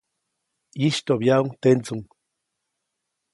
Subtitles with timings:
[0.79, 2.01] ʼYistyoʼbyaʼuŋ tendsuŋ.